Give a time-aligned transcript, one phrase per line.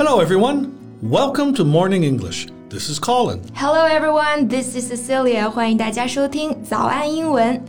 [0.00, 0.70] Hello, everyone.
[1.02, 2.46] Welcome to Morning English.
[2.68, 3.40] This is Colin.
[3.54, 5.48] Hello everyone, this is Cecilia.
[5.48, 7.62] 欢迎大家收听早安英文。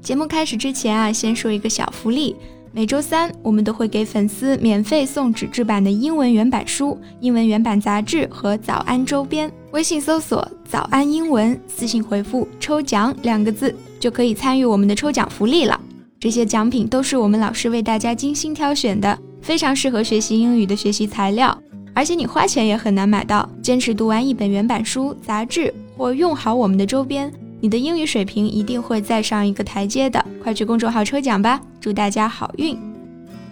[0.00, 2.36] 节目开始之前啊，先说一个小福利。
[2.72, 9.50] 每周三，我们都会给粉丝免费送纸质版的英文原版书、英文原版杂志和早安周边。
[9.72, 15.80] 微信搜索“早安英文”，私信回复“抽奖”两个字，就可以参与我们的抽奖福利了。
[16.20, 21.58] 这些奖品都是我们老师为大家精心挑选的，非常适合学习英语的学习材料。
[21.94, 23.48] 而且你花钱也很难买到。
[23.62, 27.32] 坚持读完一本原版书、杂志，或用好我们的周边。
[27.60, 31.60] 你的英语水平一定会再上一个台阶的，快去公众号抽奖吧！
[31.80, 32.78] 祝大家好运。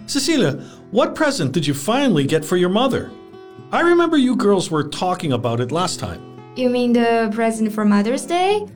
[0.07, 0.55] Cecilia,
[0.91, 3.07] what present did you finally get for your mother?
[3.71, 6.19] I remember you girls were talking about it last time.
[6.55, 8.67] You mean the present for Mother's Day?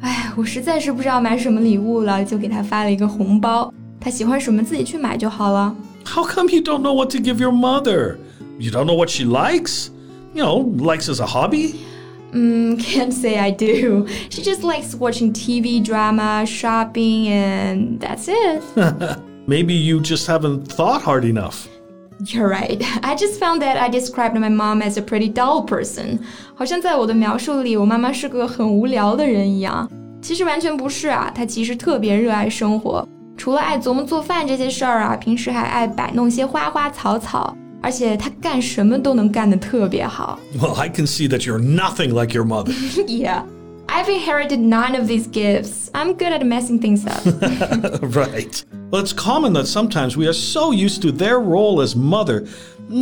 [0.00, 3.74] 哎，我实在是不知道买什么礼物了，就给她发了一个红包。
[4.00, 5.74] 她喜欢什么自己去买就好了。
[6.04, 8.18] How come you don't know what to give your mother?
[8.60, 9.90] You don't know what she likes?
[10.34, 11.74] You know, likes as a hobby?
[12.32, 14.06] Mm, can't say I do.
[14.28, 18.62] She just likes watching TV drama, shopping, and that's it.
[19.46, 21.68] Maybe you just haven't thought hard enough.
[22.24, 22.82] You're right.
[23.02, 26.18] I just found that I described my mom as a pretty dull person.
[26.54, 29.88] 好像在我的描述里，我妈妈是个很无聊的人一样。
[30.22, 33.06] 其实完全不是啊，她其实特别热爱生活。
[33.36, 37.54] 除了爱琢磨做饭这些事儿啊，平时还爱摆弄些花花草草。
[37.82, 40.38] 而且他干什么都能干得特别好。
[40.58, 42.72] Well, I can see that you're nothing like your mother.
[43.06, 43.42] yeah.
[43.88, 45.90] I've inherited none of these gifts.
[45.92, 47.22] I'm good at messing things up.
[48.02, 48.64] right.
[48.90, 52.46] Well, it's common that sometimes we are so used to their role as mother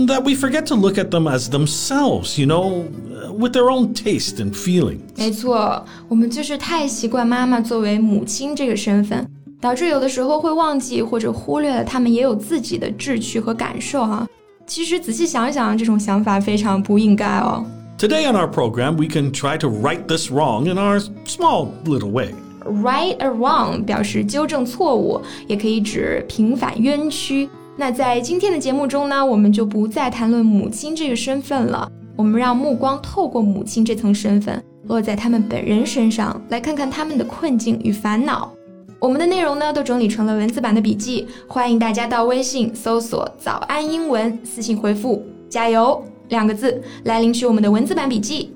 [0.06, 2.87] that we forget to look at them as themselves, you know,
[3.33, 5.00] with their own taste and feelings.
[5.17, 9.27] 没错，我们就是太习惯妈妈作为母亲这个身份，
[9.62, 14.28] 导致有的时候会忘记或者忽略了他们也有自己的志趣和感受哈、啊。
[14.70, 17.66] 其实仔细想想，这种想法非常不应该哦。
[17.97, 22.35] Today on our program, we can try to right this wrong in our small little way.
[22.63, 27.50] Right a wrong 表示纠正错误，也可以指平反冤屈。
[27.75, 38.51] 那在今天的节目中呢，我们就不再谈论母亲这个身份了，我们让目光透过母亲这层身份，落在他们本人身上，来看看他们的困境与烦恼。
[39.00, 48.54] 我们的内容呢都整理成了文字版的笔记，欢迎大家到微信搜索“早安英文”，私信回复“加油”两个字来领取我们的文字版笔记。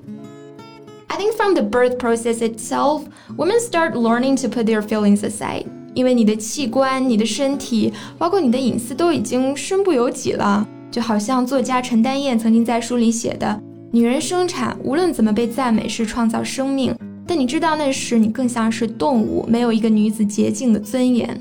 [1.06, 3.04] I think from the birth process itself,
[3.38, 5.64] women start learning to put their feelings aside.
[5.94, 10.68] 因为你的器官、你的身体，包括你的隐私都已经身不由己了。
[10.90, 13.58] 就好像作家陈丹燕曾经在书里写的
[13.90, 16.94] ：“女人生产无论怎么被赞美是创造生命。”
[17.33, 21.39] 但你知道那时你更像是动物，没有一个女子洁净的尊严。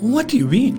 [0.00, 0.74] What do you mean?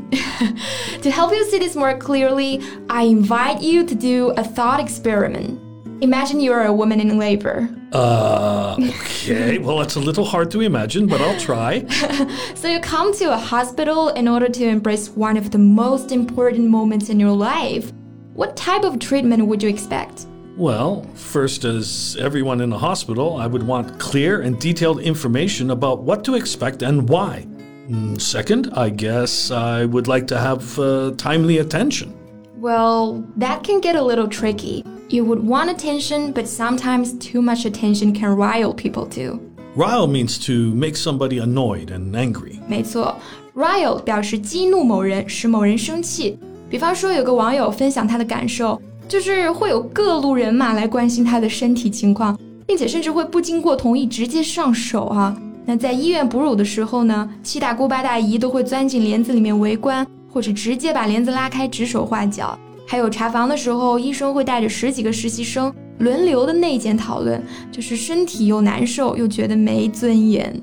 [1.01, 5.59] to help you see this more clearly, I invite you to do a thought experiment.
[6.01, 7.69] Imagine you are a woman in labor.
[7.93, 9.59] Uh, okay.
[9.59, 11.85] well, it's a little hard to imagine, but I'll try.
[12.55, 16.67] so you come to a hospital in order to embrace one of the most important
[16.67, 17.93] moments in your life.
[18.33, 20.25] What type of treatment would you expect?
[20.57, 26.03] Well, first, as everyone in a hospital, I would want clear and detailed information about
[26.03, 27.47] what to expect and why.
[27.89, 32.13] Mm, second, I guess I would like to have uh, timely attention.
[32.61, 34.85] Well, that can get a little tricky.
[35.09, 39.39] You would want attention, but sometimes too much attention can rile people too.
[39.75, 42.59] Rile means to make somebody annoyed and angry.
[42.69, 43.17] 没错，
[43.55, 46.37] rile 表示激怒某人，使某人生气。
[46.69, 48.79] 比方说，有个网友分享他的感受。
[49.08, 55.34] 就是会有各路人马来关心他的身体情况，并且甚至会不经过同意直接上手啊。
[55.64, 62.58] 那在医院哺乳的时候呢，七大姑八大姨都会钻进帘子里面围观，或者直接把帘子拉开指手画脚。
[62.86, 67.42] 还有查房的时候，医生会带着十几个实习生轮流的内检讨论，
[67.72, 70.54] 就是身体又难受又觉得没尊严。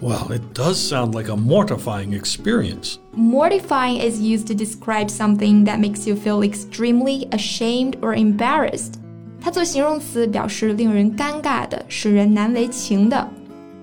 [0.00, 2.98] Well, it does sound like a mortifying experience.
[3.14, 8.94] Mortifying is used to describe something that makes you feel extremely ashamed or embarrassed.
[9.40, 13.28] 它做形容词表示令人尴尬的，使人难为情的。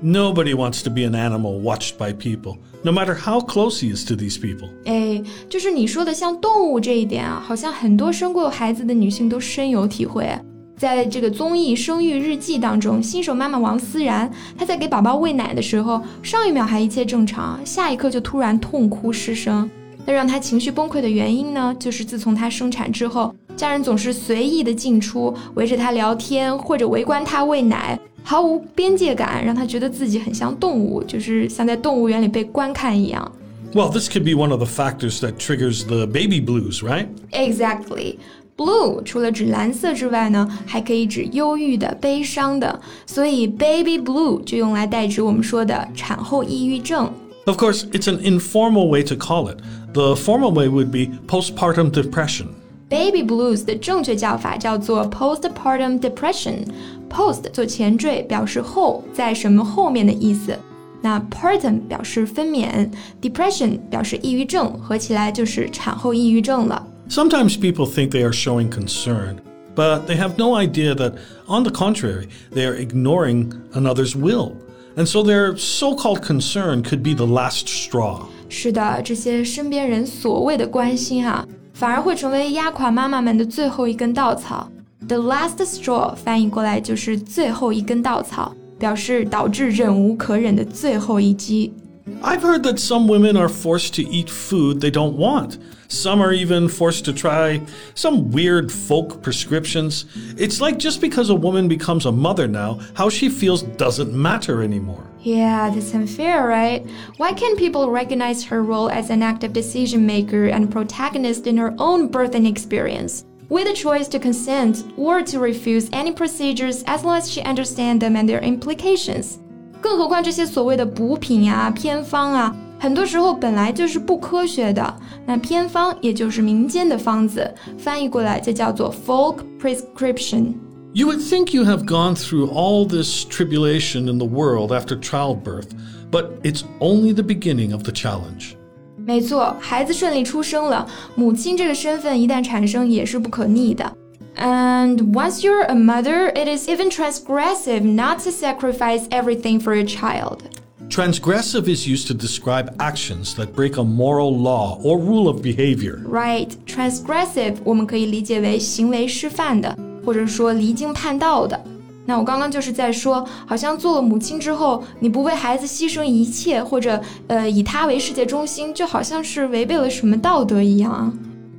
[0.01, 4.05] Nobody wants to be an animal watched by people, no matter how close he is
[4.07, 4.69] to these people.
[4.85, 10.29] 哎，就是你说的像动物这一点啊，好像很多生过孩子的女性都深有体会。
[10.76, 19.70] 在这个综艺《生育日记》当中，新手妈妈王思然，她在给宝宝喂奶的时候，上一秒还一切正常，下一刻就突然痛哭失声。
[20.04, 33.32] 那让她情绪崩溃的原因呢，就是自从她生产之后，家人总是随意的进出，围着她聊天或者围观她喂奶，毫无边界感，让她觉得自己很像动物，就是像在动物园里被观看一样。
[33.72, 37.06] Well, this could be one of the factors that triggers the baby blues, right?
[37.32, 38.18] Exactly.
[38.57, 47.09] Blue 除了指蓝色之外呢，还可以指忧郁的、悲伤的，所以 baby blue 就用来代指我们说的产后抑郁症。
[47.45, 49.59] Of course, it's an informal way to call it.
[49.93, 52.47] The formal way would be postpartum depression.
[52.89, 60.57] Baby blues 的正确叫法叫做 postpartum depression。Post 做前缀表示后，在什么后面的意思。
[61.01, 62.89] 那 partum 表示分娩，
[63.21, 66.85] depression 表示抑郁症，合起来就是产后抑郁症了。
[67.07, 69.39] Sometimes people think they are showing concern,
[69.75, 71.13] but they have no idea that,
[71.47, 74.53] on the contrary, they are ignoring another's will.
[74.95, 78.25] And so their so called concern could be the last straw.
[78.49, 84.69] 是的，这些身边人所谓的关心啊，反而会成为压垮妈妈们的最后一根稻草。
[85.07, 91.73] The last straw 翻译过来就是最后一根稻草，表示导致忍无可忍的最后一击。
[92.22, 95.58] I've heard that some women are forced to eat food they don't want.
[95.88, 97.62] Some are even forced to try
[97.94, 100.04] some weird folk prescriptions.
[100.36, 104.62] It's like just because a woman becomes a mother now, how she feels doesn't matter
[104.62, 105.06] anymore.
[105.20, 106.86] Yeah, that's unfair, right?
[107.16, 111.74] Why can't people recognize her role as an active decision maker and protagonist in her
[111.78, 113.24] own birthing experience?
[113.48, 118.00] With a choice to consent or to refuse any procedures as long as she understands
[118.00, 119.38] them and their implications.
[119.84, 124.96] 更何况这些所谓的补品啊、偏方啊，很多时候本来就是不科学的。
[125.26, 130.54] 那偏方也就是民间的方子，翻译过来就叫做 folk prescription。
[130.94, 135.68] You would think you have gone through all this tribulation in the world after childbirth,
[136.10, 138.54] but it's only the beginning of the challenge.
[138.96, 143.94] 没错，孩子顺利出生了，母亲这个身份一旦产生也是不可逆的。
[144.35, 150.43] and once you're a mother, it is even transgressive not to sacrifice everything for your child.
[150.87, 156.01] Transgressive is used to describe actions that break a moral law or rule of behavior.
[156.05, 161.61] Right, transgressive 我们可以理解为行为失范的，或者说离经叛道的。
[162.05, 171.13] 那我刚刚就是在说，好像做了母亲之后，你不为孩子牺牲一切，或者呃以他为世界中心，就好像是违背了什么道德一样啊。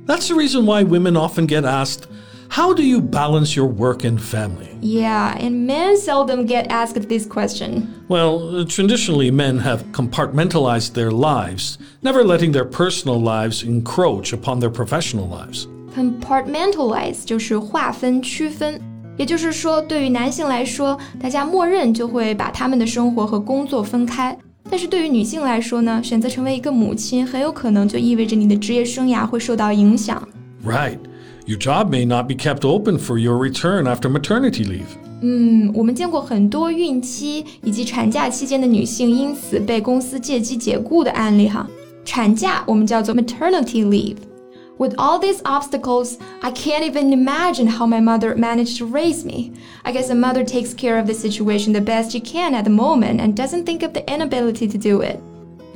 [0.05, 2.01] That's the reason why women often get asked.
[2.49, 4.67] How do you balance your work and family?
[4.81, 7.87] Yeah, and men seldom get asked this question.
[8.09, 14.69] Well, traditionally, men have compartmentalized their lives, never letting their personal lives encroach upon their
[14.69, 15.67] professional lives.
[15.95, 18.81] Compartmentalize 就是划分、区分。
[19.17, 24.35] 也就是说，对于男性来说，大家默认就会把他们的生活和工作分开；
[24.69, 30.27] 但是对于女性来说呢，选择成为一个母亲，很有可能就意味着你的职业生涯会受到影响。
[30.65, 30.97] Right.
[31.45, 34.87] Your job may not be kept open for your return after maternity leave.
[35.21, 41.67] 嗯，我们见过很多孕期以及产假期间的女性因此被公司借机解雇的案例哈。
[42.03, 49.23] 产假我们叫做 maternity leave。With all these obstacles, I can't even imagine how my mother managed to raise
[49.23, 49.51] me.
[49.83, 52.71] I guess a mother takes care of the situation the best she can at the
[52.71, 55.19] moment and doesn't think of the inability to do it.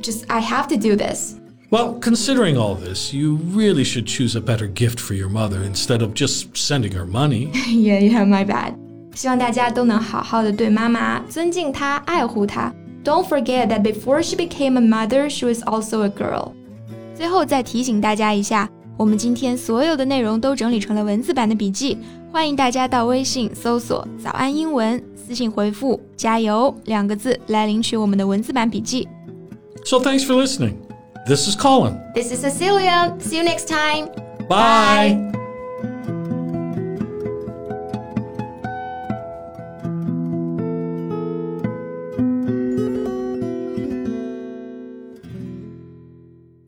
[0.02, 1.36] Just, I have to do this.
[1.70, 6.00] Well, considering all this, you really should choose a better gift for your mother instead
[6.00, 7.50] of just sending her money.
[7.68, 8.74] yeah, yeah, my bad.
[9.14, 12.72] 希望大家都能好好的对妈妈，尊敬她，爱护她。
[13.02, 16.52] Don't forget that before she became a mother, she was also a girl.
[17.14, 21.98] 最后再提醒大家一下，我们今天所有的内容都整理成了文字版的笔记，
[22.30, 29.08] 欢迎大家到微信搜索“早安英文”，私信回复“加油”两个字来领取我们的文字版笔记。
[29.84, 30.74] So thanks for listening.
[31.26, 32.00] This is Colin.
[32.14, 33.16] This is Cecilia.
[33.18, 34.06] See you next time.
[34.48, 35.18] Bye.
[35.18, 35.32] Bye.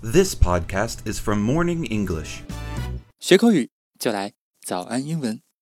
[0.03, 2.43] This podcast is from Morning English.
[3.21, 4.33] 学口语就来
[4.65, 5.49] 早安英文。